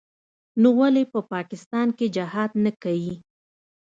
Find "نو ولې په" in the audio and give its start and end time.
0.61-1.19